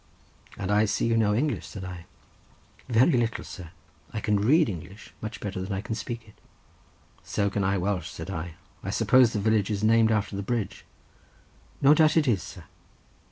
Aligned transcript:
"And 0.57 0.71
I 0.71 0.85
see 0.85 1.05
you 1.05 1.15
know 1.15 1.35
English," 1.35 1.67
said 1.67 1.83
I. 1.85 2.07
"Very 2.89 3.11
little, 3.11 3.43
sir; 3.43 3.69
I 4.11 4.19
can 4.19 4.37
read 4.39 4.67
English 4.67 5.13
much 5.21 5.39
better 5.39 5.61
than 5.61 5.71
I 5.71 5.81
can 5.81 5.93
speak 5.93 6.27
it." 6.27 6.33
"So 7.21 7.51
can 7.51 7.63
I 7.63 7.77
Welsh," 7.77 8.09
said 8.09 8.31
I. 8.31 8.55
"I 8.83 8.89
suppose 8.89 9.31
the 9.31 9.39
village 9.39 9.69
is 9.69 9.83
named 9.83 10.11
after 10.11 10.35
the 10.35 10.41
bridge." 10.41 10.85
"No 11.83 11.93
doubt 11.93 12.17
it 12.17 12.27
is, 12.27 12.41
sir." 12.41 12.63